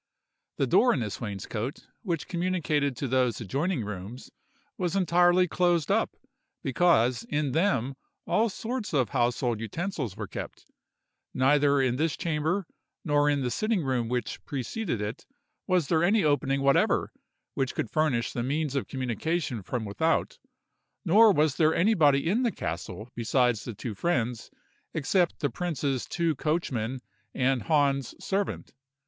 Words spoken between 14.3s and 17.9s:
preceded it, was there any opening whatever which